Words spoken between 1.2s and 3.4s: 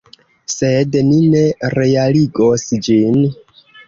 ne realigos ĝin.